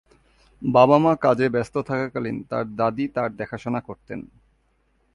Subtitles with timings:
[0.61, 4.19] বাবা মা কাজে ব্যস্ত থাকাকালীন তাঁর দাদি তাঁর দেখাশোনা করতেন।